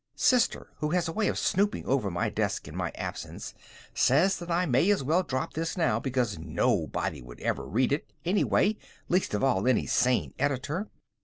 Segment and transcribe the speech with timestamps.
[0.15, 3.53] (Sister, who has a way of snooping over my desk in my absence,
[3.93, 8.11] says that I may as well drop this now, because nobody would ever read it,
[8.25, 8.77] anyway,
[9.09, 10.89] least of all any sane editor.